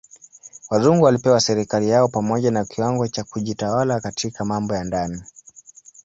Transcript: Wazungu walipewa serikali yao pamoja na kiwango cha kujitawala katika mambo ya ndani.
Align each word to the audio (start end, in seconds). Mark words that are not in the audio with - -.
Wazungu 0.69 1.03
walipewa 1.05 1.39
serikali 1.39 1.89
yao 1.89 2.07
pamoja 2.07 2.51
na 2.51 2.65
kiwango 2.65 3.07
cha 3.07 3.23
kujitawala 3.23 3.99
katika 3.99 4.45
mambo 4.45 4.75
ya 4.75 4.83
ndani. 4.83 5.23